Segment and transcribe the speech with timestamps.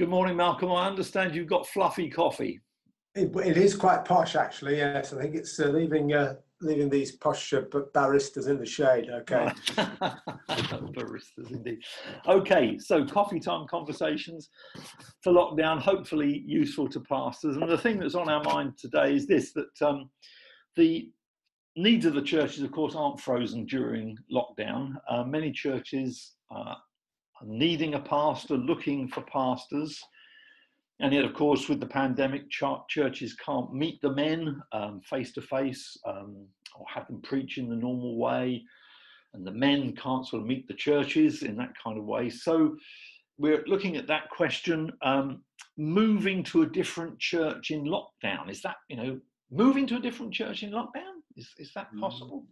[0.00, 0.72] Good morning, Malcolm.
[0.72, 2.58] I understand you've got fluffy coffee.
[3.14, 4.78] It, it is quite posh, actually.
[4.78, 7.60] Yes, I think it's uh, leaving uh, leaving these posh uh,
[7.94, 9.10] baristas in the shade.
[9.10, 9.52] Okay.
[10.48, 11.82] baristas, indeed.
[12.26, 14.48] Okay, so coffee time conversations
[15.22, 17.58] for lockdown, hopefully useful to pastors.
[17.58, 20.08] And the thing that's on our mind today is this: that um,
[20.76, 21.10] the
[21.76, 24.94] needs of the churches, of course, aren't frozen during lockdown.
[25.10, 26.76] Uh, many churches uh,
[27.44, 30.00] needing a pastor, looking for pastors.
[31.00, 34.60] And yet, of course, with the pandemic, churches can't meet the men
[35.08, 38.62] face to face or have them preach in the normal way.
[39.32, 42.28] And the men can't sort of meet the churches in that kind of way.
[42.30, 42.76] So
[43.38, 45.42] we're looking at that question um,
[45.78, 48.50] moving to a different church in lockdown.
[48.50, 49.20] Is that, you know,
[49.50, 51.20] moving to a different church in lockdown?
[51.36, 52.00] Is, is that mm.
[52.00, 52.44] possible?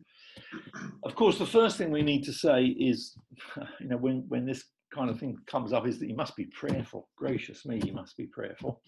[1.04, 3.16] Of course, the first thing we need to say is,
[3.80, 6.46] you know, when, when this kind of thing comes up is that you must be
[6.46, 7.08] prayerful.
[7.16, 8.82] Gracious me, you must be prayerful.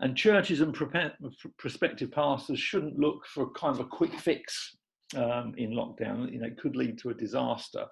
[0.00, 0.74] And churches and
[1.56, 4.76] prospective pastors shouldn't look for kind of a quick fix
[5.16, 6.32] um, in lockdown.
[6.32, 7.86] You know, it could lead to a disaster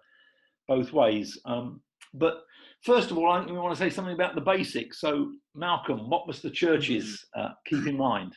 [0.66, 1.38] both ways.
[1.44, 1.80] Um,
[2.14, 2.42] but
[2.82, 5.00] first of all, I we want to say something about the basics.
[5.00, 8.34] So, Malcolm, what must the churches uh, keep in mind?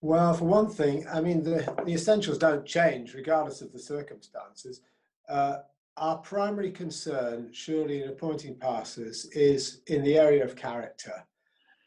[0.00, 4.82] Well, for one thing, I mean, the, the essentials don't change regardless of the circumstances.
[5.28, 5.58] Uh,
[5.98, 11.24] our primary concern, surely, in appointing pastors is in the area of character.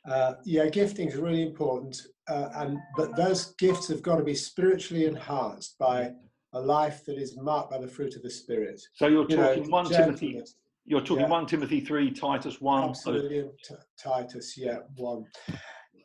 [0.10, 1.96] Uh, yeah, gifting is really important,
[2.28, 6.12] uh, and but those gifts have got to be spiritually enhanced by
[6.54, 8.82] a life that is marked by the fruit of the Spirit.
[8.96, 10.42] So you're you talking know, one Timothy.
[10.86, 11.30] You're talking yeah.
[11.30, 12.90] one Timothy three, Titus one.
[12.90, 13.76] Absolutely, so.
[14.02, 15.26] Titus, yeah, one.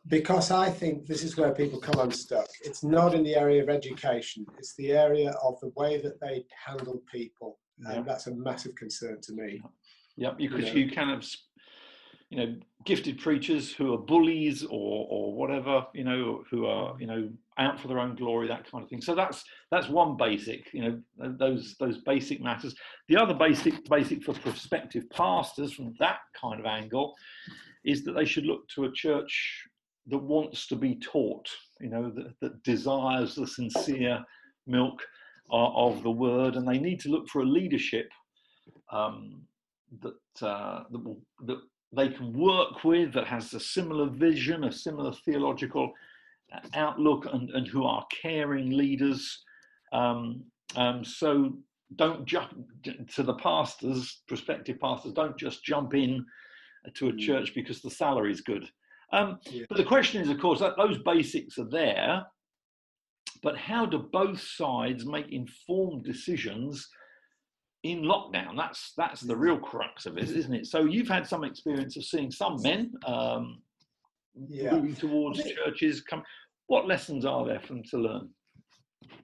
[0.09, 2.47] Because I think this is where people come unstuck.
[2.63, 4.45] It's not in the area of education.
[4.59, 8.03] It's the area of the way that they handle people and yeah.
[8.07, 9.63] that's a massive concern to me.
[10.17, 10.73] Yep, because you, know.
[10.73, 11.27] you kind of,
[12.31, 17.07] you know, gifted preachers who are bullies or or whatever, you know, who are you
[17.07, 17.29] know
[17.59, 19.01] out for their own glory, that kind of thing.
[19.01, 21.01] So that's that's one basic, you know,
[21.39, 22.75] those those basic matters.
[23.09, 27.15] The other basic basic for prospective pastors from that kind of angle
[27.85, 29.65] is that they should look to a church
[30.07, 31.49] that wants to be taught,
[31.81, 34.23] you know, that, that desires the sincere
[34.67, 35.01] milk
[35.51, 38.11] of the word, and they need to look for a leadership
[38.91, 39.43] um,
[40.03, 41.59] that, uh, that, will, that
[41.95, 45.93] they can work with, that has a similar vision, a similar theological
[46.53, 49.45] uh, outlook, and, and who are caring leaders.
[49.93, 50.45] Um,
[50.77, 51.57] um, so
[51.97, 52.51] don't jump
[53.15, 56.25] to the pastors, prospective pastors, don't just jump in
[56.95, 57.19] to a mm.
[57.19, 58.69] church because the salary is good.
[59.13, 59.65] Um, yeah.
[59.69, 62.25] But the question is, of course, that those basics are there
[63.45, 66.89] but how do both sides make informed decisions
[67.83, 68.57] in lockdown?
[68.57, 70.67] That's that's the real crux of it, isn't it?
[70.67, 73.61] So you've had some experience of seeing some men um,
[74.49, 74.73] yeah.
[74.73, 76.01] moving towards churches.
[76.01, 76.23] Come,
[76.69, 78.31] what lessons are there for them to learn?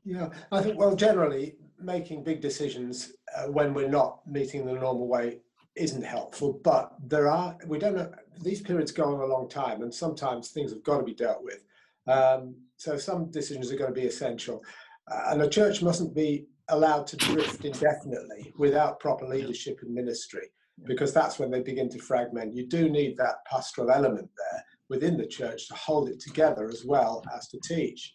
[0.05, 5.09] Yeah, I think well, generally making big decisions uh, when we're not meeting the normal
[5.09, 5.39] way
[5.77, 6.61] isn't helpful.
[6.63, 10.51] But there are we don't know these periods go on a long time, and sometimes
[10.51, 11.65] things have got to be dealt with.
[12.07, 14.63] Um, so some decisions are going to be essential.
[15.11, 20.51] Uh, and a church mustn't be allowed to drift indefinitely without proper leadership and ministry,
[20.85, 22.55] because that's when they begin to fragment.
[22.55, 26.85] You do need that pastoral element there within the church to hold it together as
[26.85, 28.15] well as to teach.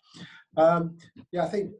[0.57, 0.97] Um,
[1.31, 1.71] yeah, I think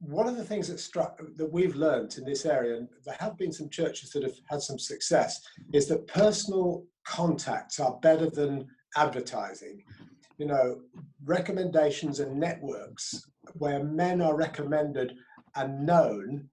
[0.00, 3.36] one of the things that struck that we've learned in this area, and there have
[3.38, 5.40] been some churches that have had some success,
[5.72, 8.66] is that personal contacts are better than
[8.96, 9.82] advertising
[10.38, 10.80] you know,
[11.24, 13.24] recommendations and networks
[13.54, 15.14] where men are recommended
[15.56, 16.48] and known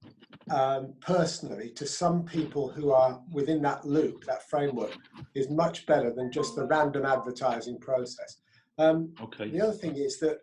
[0.50, 4.96] um, personally to some people who are within that loop, that framework,
[5.34, 8.41] is much better than just the random advertising process.
[8.78, 9.50] Um, okay.
[9.50, 10.40] The other thing is that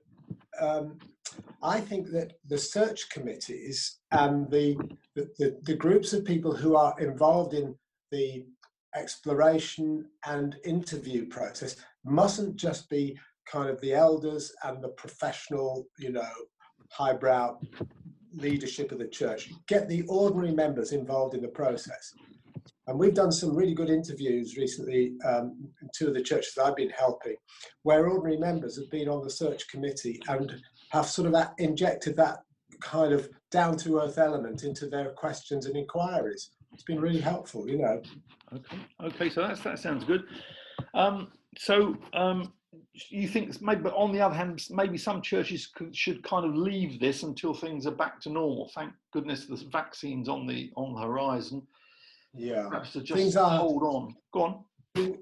[0.61, 0.99] um,
[1.63, 4.77] I think that the search committees and the,
[5.15, 7.75] the, the, the groups of people who are involved in
[8.11, 8.45] the
[8.95, 13.19] exploration and interview process mustn't just be
[13.51, 16.31] kind of the elders and the professional, you know,
[16.91, 17.59] highbrow
[18.35, 19.51] leadership of the church.
[19.67, 22.13] Get the ordinary members involved in the process.
[22.87, 26.77] And we've done some really good interviews recently um, in two of the churches I've
[26.77, 27.37] been helping,
[27.83, 30.55] where ordinary members have been on the search committee and
[30.91, 32.39] have sort of injected that
[32.81, 36.51] kind of down to earth element into their questions and inquiries.
[36.73, 38.01] It's been really helpful, you know.
[38.55, 40.23] Okay, okay, so that's, that sounds good.
[40.95, 41.29] Um,
[41.59, 42.55] so um,
[43.11, 46.55] you think maybe, but on the other hand, maybe some churches could, should kind of
[46.55, 48.71] leave this until things are back to normal.
[48.75, 51.67] Thank goodness the vaccines on the on the horizon.
[52.35, 54.15] Yeah, perhaps to just things are, hold on.
[54.33, 54.65] Go on.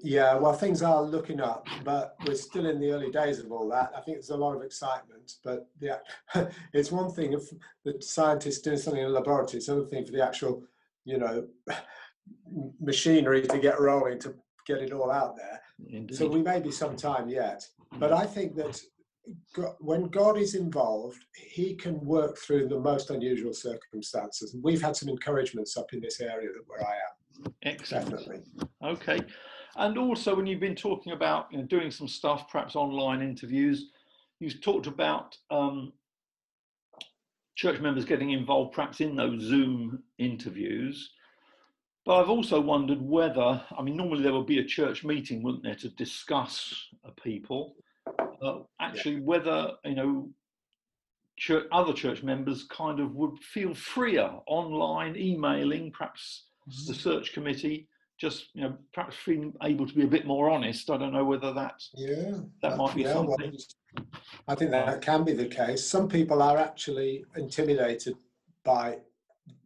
[0.01, 3.69] Yeah, well, things are looking up, but we're still in the early days of all
[3.69, 3.91] that.
[3.95, 5.97] I think there's a lot of excitement, but yeah,
[6.73, 7.43] it's one thing if
[7.85, 10.63] the scientists doing something in a laboratory, it's another thing for the actual,
[11.05, 11.47] you know,
[12.81, 14.33] machinery to get rolling to
[14.67, 15.61] get it all out there.
[15.89, 16.15] Indeed.
[16.15, 17.65] So we may be some time yet,
[17.99, 18.79] but I think that
[19.79, 24.53] when God is involved, He can work through the most unusual circumstances.
[24.53, 27.53] And we've had some encouragements up in this area that where I am.
[27.63, 28.09] Excellent.
[28.09, 28.41] Definitely.
[28.83, 29.19] Okay.
[29.75, 33.91] And also, when you've been talking about you know, doing some stuff, perhaps online interviews,
[34.39, 35.93] you've talked about um,
[37.55, 41.11] church members getting involved, perhaps in those Zoom interviews.
[42.07, 45.63] But I've also wondered whether, I mean, normally there would be a church meeting, wouldn't
[45.63, 47.75] there, to discuss a people.
[48.41, 49.23] Uh, actually, yeah.
[49.23, 50.29] whether you know,
[51.35, 56.87] church, other church members kind of would feel freer online, emailing, perhaps mm-hmm.
[56.87, 60.89] the search committee, just you know, perhaps feeling able to be a bit more honest.
[60.89, 63.51] I don't know whether that, yeah, that might be yeah, something.
[63.97, 64.05] Well,
[64.47, 65.85] I think that can be the case.
[65.85, 68.15] Some people are actually intimidated
[68.63, 68.99] by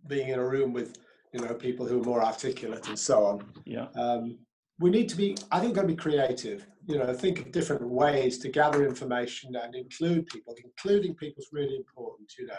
[0.08, 0.98] being in a room with
[1.34, 3.46] you know, people who are more articulate and so on.
[3.66, 3.88] Yeah.
[3.96, 4.38] Um,
[4.80, 6.66] we need to be, I think, going to be creative.
[6.88, 10.56] You know, think of different ways to gather information and include people.
[10.64, 12.34] Including people is really important.
[12.38, 12.56] You know,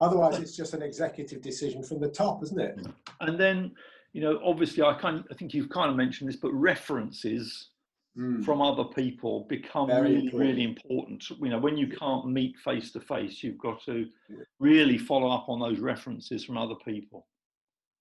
[0.00, 2.86] otherwise it's just an executive decision from the top, isn't it?
[3.20, 3.72] And then,
[4.12, 7.70] you know, obviously, I kind, I think you've kind of mentioned this, but references
[8.18, 8.44] mm.
[8.44, 10.40] from other people become Very really, important.
[10.48, 11.30] really important.
[11.30, 14.06] You know, when you can't meet face to face, you've got to
[14.58, 17.26] really follow up on those references from other people.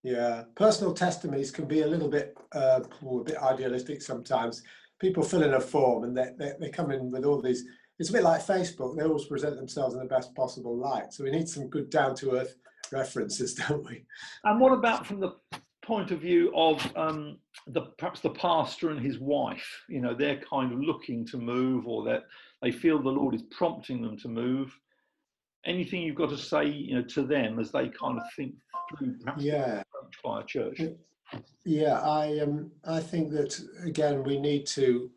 [0.03, 4.63] Yeah, personal testimonies can be a little bit uh, a bit idealistic sometimes.
[4.99, 7.65] People fill in a form and they, they, they come in with all these.
[7.99, 8.95] It's a bit like Facebook.
[8.95, 11.13] They always present themselves in the best possible light.
[11.13, 12.55] So we need some good down to earth
[12.91, 14.05] references, don't we?
[14.45, 15.33] And what about from the
[15.81, 17.37] point of view of um,
[17.67, 19.67] the perhaps the pastor and his wife?
[19.89, 22.23] You know, they're kind of looking to move, or that
[22.61, 24.77] they feel the Lord is prompting them to move
[25.69, 28.53] anything you've got to say you know to them as they kind of think
[28.97, 29.83] through perhaps yeah.
[30.23, 30.81] by a church.
[31.63, 35.11] Yeah i um i think that again we need to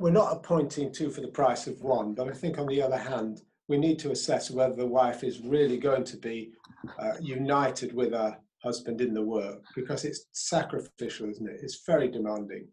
[0.00, 2.98] we're not appointing two for the price of one but i think on the other
[2.98, 6.52] hand we need to assess whether the wife is really going to be
[6.98, 11.60] uh, united with her husband in the work because it's sacrificial isn't it?
[11.62, 12.66] It's very demanding.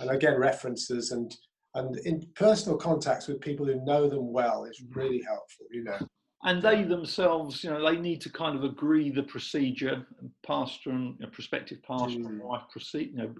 [0.00, 1.34] And again references and
[1.74, 4.98] and in personal contacts with people who know them well is mm-hmm.
[4.98, 5.98] really helpful you know
[6.46, 10.06] and they themselves you know they need to kind of agree the procedure
[10.46, 12.26] pastor and you know, prospective pastor mm.
[12.26, 13.34] and wife proceed you know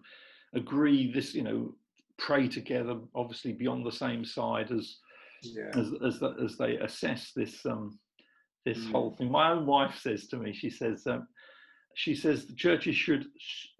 [0.55, 1.75] agree this you know
[2.19, 4.97] pray together obviously beyond the same side as
[5.43, 5.70] yeah.
[5.75, 7.99] as as, as they assess this um
[8.64, 8.93] this mm.
[8.93, 11.26] whole thing my own wife says to me she says um,
[11.94, 13.26] she says the churches should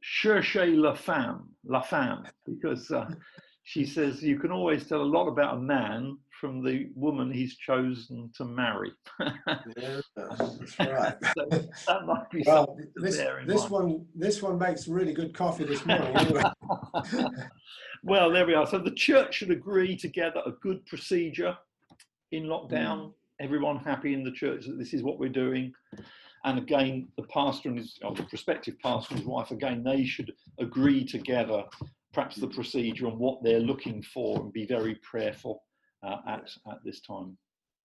[0.02, 3.06] chercher la femme la femme because uh,
[3.66, 7.56] she says you can always tell a lot about a man from the woman he's
[7.56, 8.92] chosen to marry.
[9.18, 11.16] yeah, that's right.
[11.36, 11.46] so
[11.88, 13.70] that might be well, this, this mind.
[13.70, 16.16] one this one makes really good coffee this morning.
[16.16, 16.44] Anyway.
[18.04, 18.68] well, there we are.
[18.68, 21.58] So the church should agree together a good procedure
[22.30, 22.99] in lockdown.
[22.99, 23.12] Mm.
[23.40, 25.73] Everyone happy in the church that this is what we're doing.
[26.44, 30.04] And again, the pastor and his, or the prospective pastor and his wife, again, they
[30.04, 31.64] should agree together
[32.16, 35.62] perhaps the procedure and what they're looking for and be very prayerful
[36.02, 37.37] uh, at, at this time.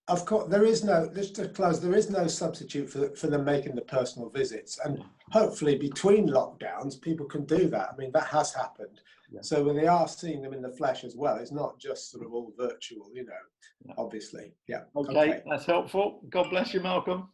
[0.08, 3.44] Of course, there is no, just to close, there is no substitute for, for them
[3.44, 4.80] making the personal visits.
[4.86, 7.90] And hopefully between lockdowns, people can do that.
[7.94, 9.02] I mean, that has happened.
[9.30, 9.42] Yeah.
[9.42, 12.26] So when they are seeing them in the flesh as well, it's not just sort
[12.26, 13.44] of all virtual, you know,
[13.86, 13.94] yeah.
[13.98, 14.54] obviously.
[14.68, 14.84] Yeah.
[14.96, 16.22] Okay, okay, that's helpful.
[16.30, 17.28] God bless you, Malcolm.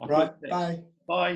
[0.00, 0.32] Right.
[0.48, 0.82] Bye.
[1.08, 1.35] Bye.